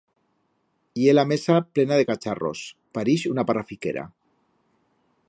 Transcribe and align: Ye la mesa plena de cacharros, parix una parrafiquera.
Ye 1.01 1.13
la 1.13 1.25
mesa 1.31 1.57
plena 1.75 1.99
de 2.01 2.07
cacharros, 2.11 2.65
parix 2.99 3.29
una 3.35 3.47
parrafiquera. 3.51 4.11